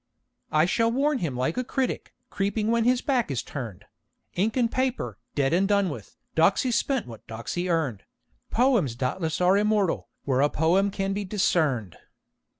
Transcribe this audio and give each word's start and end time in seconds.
I 0.51 0.65
shall 0.65 0.91
warn 0.91 1.19
him 1.19 1.35
like 1.35 1.57
a 1.57 1.63
critic, 1.63 2.11
creeping 2.31 2.71
when 2.71 2.85
his 2.85 3.03
back 3.03 3.29
is 3.29 3.43
turned, 3.43 3.85
"Ink 4.33 4.57
and 4.57 4.71
paper, 4.71 5.19
dead 5.35 5.53
and 5.53 5.67
done 5.67 5.89
with; 5.91 6.17
Doxey 6.35 6.71
spent 6.71 7.05
what 7.05 7.27
Doxey 7.27 7.69
earned; 7.69 8.01
Poems 8.49 8.95
doubtless 8.95 9.39
are 9.39 9.55
immortal, 9.59 10.09
where 10.25 10.41
a 10.41 10.49
poem 10.49 10.89
can 10.89 11.13
be 11.13 11.23
discerned!" 11.23 11.97